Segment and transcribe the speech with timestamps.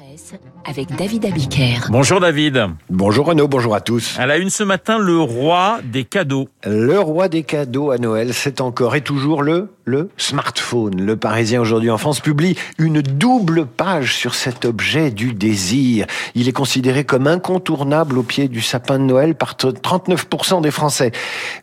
[0.00, 0.32] presse
[0.64, 1.88] avec David Abiker.
[1.90, 2.68] Bonjour David.
[2.88, 4.18] Bonjour Renaud, bonjour à tous.
[4.18, 6.48] À la une ce matin, le roi des cadeaux.
[6.64, 11.04] Le roi des cadeaux à Noël, c'est encore et toujours le le smartphone.
[11.04, 16.06] Le Parisien aujourd'hui en France publie une double page sur cet objet du désir.
[16.36, 21.10] Il est considéré comme incontournable au pied du sapin de Noël par 39% des Français.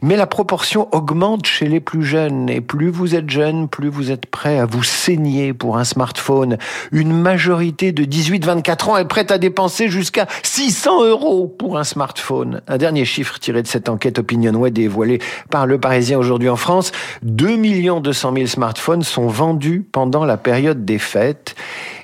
[0.01, 4.11] Mais la proportion augmente chez les plus jeunes et plus vous êtes jeune, plus vous
[4.11, 6.57] êtes prêt à vous saigner pour un smartphone.
[6.91, 12.61] Une majorité de 18-24 ans est prête à dépenser jusqu'à 600 euros pour un smartphone.
[12.68, 16.92] Un dernier chiffre tiré de cette enquête OpinionWay dévoilée par le Parisien aujourd'hui en France.
[17.24, 21.56] 2 millions de 200 000 smartphones sont vendus pendant la période des fêtes.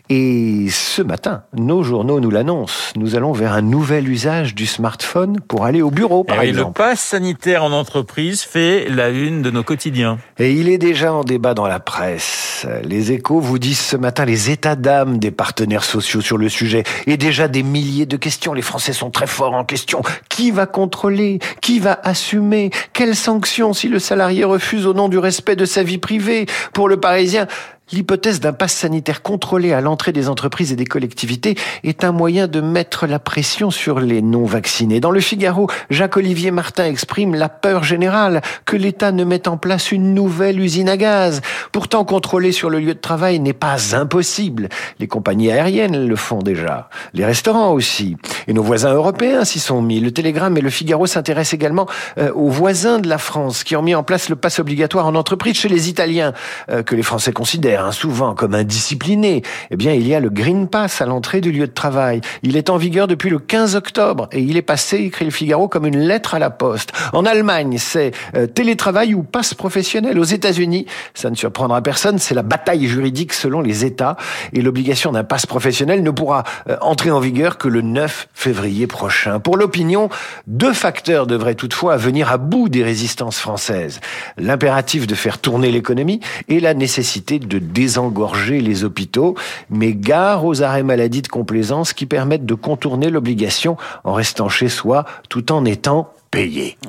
[0.10, 2.92] Et ce matin, nos journaux nous l'annoncent.
[2.98, 6.82] Nous allons vers un nouvel usage du smartphone pour aller au bureau, par Et exemple.
[6.82, 10.18] Le pass sanitaire en entreprise fait la une de nos quotidiens.
[10.38, 12.68] Et il est déjà en débat dans la presse.
[12.84, 16.84] Les échos vous disent ce matin les états d'âme des partenaires sociaux sur le sujet.
[17.08, 18.54] Et déjà des milliers de questions.
[18.54, 20.02] Les Français sont très forts en question.
[20.28, 21.40] Qui va contrôler?
[21.62, 22.72] Qui va assumer?
[22.92, 26.46] Quelles sanctions si le salarié refuse au nom du respect de sa vie privée?
[26.74, 27.48] Pour le Parisien,
[27.92, 32.48] L'hypothèse d'un pass sanitaire contrôlé à l'entrée des entreprises et des collectivités est un moyen
[32.48, 35.02] de mettre la pression sur les non-vaccinés.
[35.02, 39.92] Dans le Figaro, Jacques-Olivier Martin exprime la peur générale que l'État ne mette en place
[39.92, 41.42] une nouvelle usine à gaz.
[41.74, 44.70] Pourtant, contrôler sur le lieu de travail n'est pas impossible.
[45.00, 46.90] Les compagnies aériennes le font déjà.
[47.14, 48.16] Les restaurants aussi.
[48.48, 50.00] Et nos voisins européens s'y sont mis.
[50.00, 53.82] Le Télégramme et le Figaro s'intéressent également euh, aux voisins de la France qui ont
[53.82, 56.32] mis en place le pass obligatoire en entreprise chez les Italiens,
[56.72, 60.30] euh, que les Français considèrent Hein, souvent comme indiscipliné, eh bien, il y a le
[60.30, 62.22] Green Pass à l'entrée du lieu de travail.
[62.42, 65.68] Il est en vigueur depuis le 15 octobre et il est passé, écrit le Figaro,
[65.68, 66.92] comme une lettre à la poste.
[67.14, 70.20] En Allemagne, c'est euh, télétravail ou passe professionnel.
[70.20, 74.18] Aux États-Unis, ça ne surprendra personne, c'est la bataille juridique selon les États
[74.54, 78.88] et l'obligation d'un passe professionnel ne pourra euh, entrer en vigueur que le 9 février
[78.88, 79.40] prochain.
[79.40, 80.10] Pour l'opinion,
[80.48, 84.00] deux facteurs devraient toutefois venir à bout des résistances françaises.
[84.38, 89.36] L'impératif de faire tourner l'économie et la nécessité de désengorger les hôpitaux,
[89.70, 94.70] mais gare aux arrêts maladie de complaisance qui permettent de contourner l'obligation en restant chez
[94.70, 96.14] soi tout en étant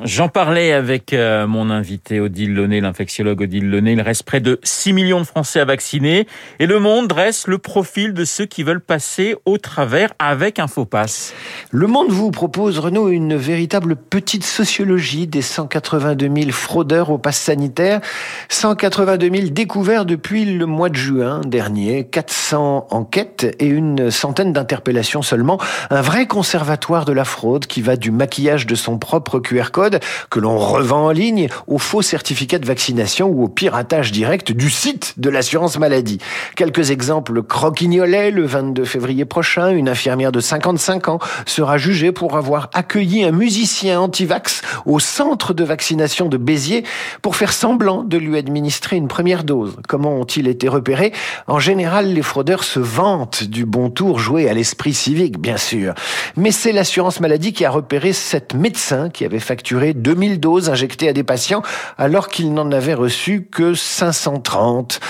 [0.04, 3.92] J'en parlais avec euh, mon invité Odile Launay, l'infectiologue Odile Launay.
[3.92, 6.26] Il reste près de 6 millions de Français à vacciner
[6.60, 10.66] et le monde dresse le profil de ceux qui veulent passer au travers avec un
[10.66, 11.34] faux pass.
[11.70, 17.36] Le monde vous propose, Renaud, une véritable petite sociologie des 182 000 fraudeurs au pass
[17.36, 18.00] sanitaire.
[18.48, 22.04] 182 000 découverts depuis le mois de juin dernier.
[22.04, 25.60] 400 enquêtes et une centaine d'interpellations seulement.
[25.90, 30.00] Un vrai conservatoire de la fraude qui va du maquillage de son propre QR code
[30.30, 34.70] que l'on revend en ligne au faux certificat de vaccination ou au piratage direct du
[34.70, 36.18] site de l'assurance maladie.
[36.56, 42.36] Quelques exemples croquignolets le 22 février prochain, une infirmière de 55 ans sera jugée pour
[42.36, 46.84] avoir accueilli un musicien anti-vax au centre de vaccination de Béziers
[47.22, 49.76] pour faire semblant de lui administrer une première dose.
[49.88, 51.12] Comment ont-ils été repérés?
[51.46, 55.94] En général, les fraudeurs se vantent du bon tour joué à l'esprit civique, bien sûr.
[56.36, 61.08] Mais c'est l'assurance maladie qui a repéré cette médecin qui avait facturé 2000 doses injectées
[61.08, 61.62] à des patients
[61.98, 65.00] alors qu'il n'en avait reçu que 530.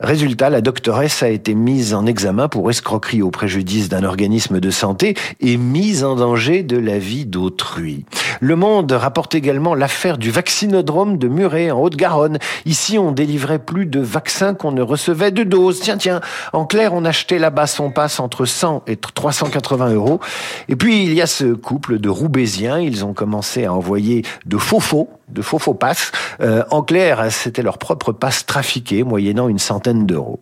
[0.00, 4.70] Résultat, la doctoresse a été mise en examen pour escroquerie au préjudice d'un organisme de
[4.70, 8.06] santé et mise en danger de la vie d'autrui.
[8.40, 12.38] Le Monde rapporte également l'affaire du vaccinodrome de Muret en Haute-Garonne.
[12.64, 15.80] Ici, on délivrait plus de vaccins qu'on ne recevait de doses.
[15.80, 16.22] Tiens, tiens,
[16.54, 20.18] en clair, on achetait là-bas son passe entre 100 et 380 euros.
[20.70, 22.80] Et puis, il y a ce couple de Roubaisiens.
[22.80, 26.12] Ils ont commencé à envoyer de faux faux de faux faux passes.
[26.40, 30.40] Euh, en clair, c'était leur propre passe trafiqué, moyennant une centaine d'euros.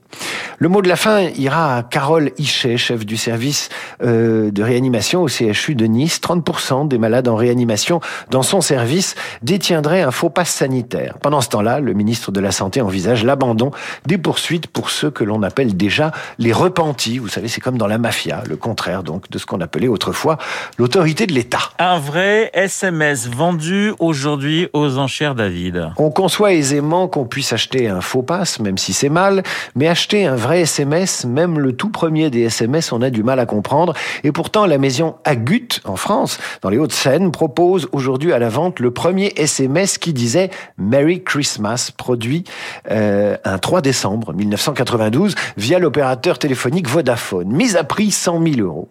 [0.59, 3.69] Le mot de la fin ira à Carole Hichet, chef du service
[4.03, 6.21] euh, de réanimation au CHU de Nice.
[6.21, 8.01] 30% des malades en réanimation
[8.31, 11.19] dans son service détiendraient un faux passe sanitaire.
[11.23, 13.71] Pendant ce temps-là, le ministre de la Santé envisage l'abandon
[14.07, 17.19] des poursuites pour ceux que l'on appelle déjà les repentis.
[17.19, 20.39] Vous savez, c'est comme dans la mafia, le contraire donc de ce qu'on appelait autrefois
[20.79, 21.61] l'autorité de l'État.
[21.79, 25.91] Un vrai SMS vendu aujourd'hui enchères David.
[25.99, 29.43] On conçoit aisément qu'on puisse acheter un faux pass, même si c'est mal,
[29.75, 33.41] mais acheter un vrai SMS, même le tout premier des SMS, on a du mal
[33.41, 33.95] à comprendre.
[34.25, 38.51] Et pourtant, la maison Agut, en France, dans les Hauts-de-Seine, propose propose aujourd'hui à la
[38.51, 42.45] vente le premier SMS qui disait Merry Christmas, produit
[42.91, 48.89] euh, un 3 décembre 1992 via l'opérateur téléphonique Vodafone, mise à prix 100 000 euros.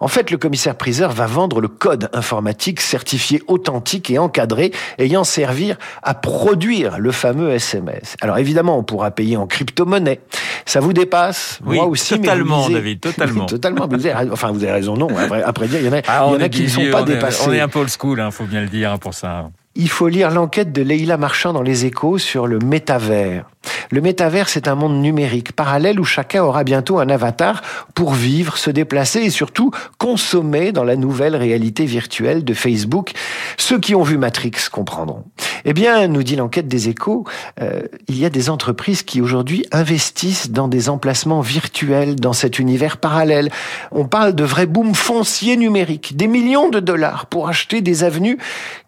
[0.00, 5.24] En fait, le commissaire priseur va vendre le code informatique certifié authentique et encadré ayant
[5.30, 5.72] servi
[6.02, 8.16] à produire le fameux SMS.
[8.20, 10.20] Alors évidemment, on pourra payer en crypto-monnaie.
[10.66, 13.46] Ça vous dépasse oui, Moi aussi, totalement, David, totalement.
[13.46, 13.86] totalement.
[13.88, 15.08] Vous avez, enfin, vous avez raison, non.
[15.44, 17.02] Après, dire, il y en a, ah, il y en a qui ne sont pas
[17.02, 17.44] dépassés.
[17.48, 19.50] on est un peu old school, il hein, faut bien le dire hein, pour ça.
[19.76, 23.48] Il faut lire l'enquête de Leila Marchand dans les échos sur le métavers.
[23.90, 27.62] Le métavers, c'est un monde numérique parallèle où chacun aura bientôt un avatar
[27.94, 33.12] pour vivre, se déplacer et surtout consommer dans la nouvelle réalité virtuelle de Facebook.
[33.58, 35.24] Ceux qui ont vu Matrix comprendront.
[35.64, 37.24] Eh bien, nous dit l'enquête des échos,
[37.60, 42.58] euh, il y a des entreprises qui aujourd'hui investissent dans des emplacements virtuels dans cet
[42.58, 43.50] univers parallèle.
[43.92, 48.38] On parle de vrais boom foncier numérique, des millions de dollars pour acheter des avenues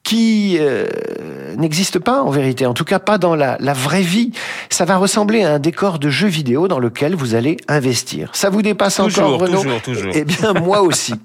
[0.03, 0.87] qui euh,
[1.57, 4.33] n'existent pas en vérité, en tout cas pas dans la, la vraie vie.
[4.69, 8.31] Ça va ressembler à un décor de jeu vidéo dans lequel vous allez investir.
[8.33, 10.13] Ça vous dépasse encore, Renaud Toujours, toujours.
[10.15, 11.15] Eh bien, moi aussi.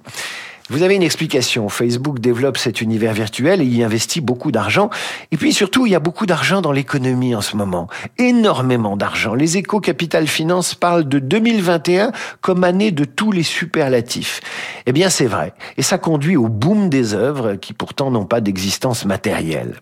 [0.69, 1.69] Vous avez une explication.
[1.69, 4.89] Facebook développe cet univers virtuel et y investit beaucoup d'argent.
[5.31, 7.87] Et puis surtout, il y a beaucoup d'argent dans l'économie en ce moment.
[8.17, 9.33] Énormément d'argent.
[9.33, 12.11] Les échos Capital Finance parlent de 2021
[12.41, 14.41] comme année de tous les superlatifs.
[14.85, 15.53] Eh bien, c'est vrai.
[15.77, 19.79] Et ça conduit au boom des œuvres qui pourtant n'ont pas d'existence matérielle.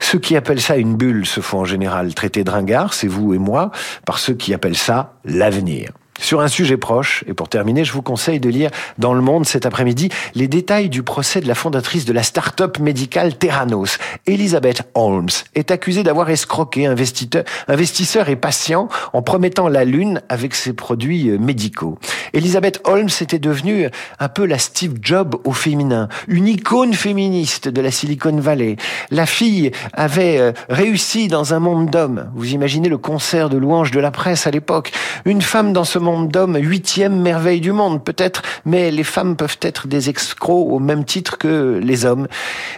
[0.00, 3.32] Ceux qui appellent ça une bulle se font en général traiter de ringard, c'est vous
[3.32, 3.70] et moi,
[4.04, 5.92] par ceux qui appellent ça l'avenir.
[6.18, 9.46] Sur un sujet proche, et pour terminer, je vous conseille de lire dans Le Monde
[9.46, 13.98] cet après-midi les détails du procès de la fondatrice de la start-up médicale Terranos.
[14.26, 20.72] Elizabeth Holmes est accusée d'avoir escroqué investisseurs et patients en promettant la lune avec ses
[20.72, 21.98] produits euh, médicaux.
[22.32, 23.88] Elizabeth Holmes était devenue
[24.18, 28.76] un peu la Steve Jobs au féminin, une icône féministe de la Silicon Valley.
[29.10, 32.30] La fille avait euh, réussi dans un monde d'hommes.
[32.34, 34.92] Vous imaginez le concert de louanges de la presse à l'époque.
[35.24, 39.58] Une femme dans ce monde d'hommes, huitième merveille du monde peut-être, mais les femmes peuvent
[39.62, 42.28] être des escrocs au même titre que les hommes.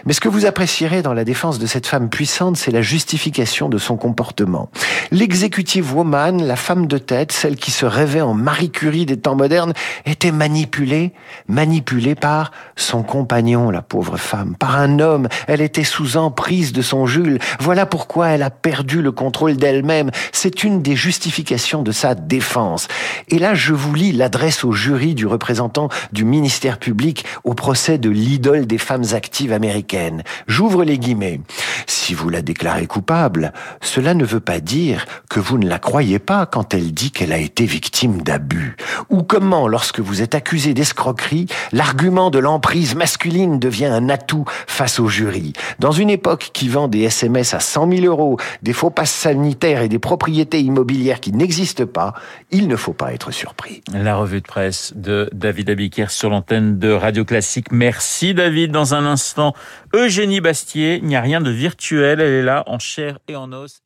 [0.05, 3.69] Mais ce que vous apprécierez dans la défense de cette femme puissante, c'est la justification
[3.69, 4.69] de son comportement.
[5.11, 9.35] L'executive woman, la femme de tête, celle qui se rêvait en Marie Curie des temps
[9.41, 9.73] modernes,
[10.05, 11.13] était manipulée,
[11.47, 15.27] manipulée par son compagnon, la pauvre femme, par un homme.
[15.47, 17.39] Elle était sous emprise de son Jules.
[17.59, 20.11] Voilà pourquoi elle a perdu le contrôle d'elle-même.
[20.31, 22.87] C'est une des justifications de sa défense.
[23.29, 27.97] Et là, je vous lis l'adresse au jury du représentant du ministère public au procès
[27.97, 30.21] de l'idole des femmes actives américaines.
[30.45, 31.41] J'ouvre les guillemets.
[31.87, 36.19] Si vous la déclarez coupable, cela ne veut pas dire que vous ne la croyez
[36.19, 38.75] pas quand elle dit qu'elle a été victime d'abus.
[39.09, 44.99] Ou comment, lorsque vous êtes accusé d'escroquerie, l'argument de l'emprise masculine devient un atout face
[44.99, 45.53] au jury.
[45.79, 49.83] Dans une époque qui vend des SMS à 100 000 euros, des faux passes sanitaires
[49.83, 52.13] et des propriétés immobilières qui n'existent pas,
[52.51, 53.81] il ne faut pas être surpris.
[53.93, 57.71] La revue de presse de David Abiker sur l'antenne de Radio Classique.
[57.71, 58.71] Merci David.
[58.71, 59.53] Dans un instant,
[59.93, 63.53] Eugénie Bastier, il n'y a rien de virtuel, elle est là en chair et en
[63.53, 63.81] os.